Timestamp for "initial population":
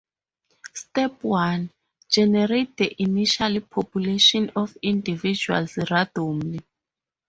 3.03-4.49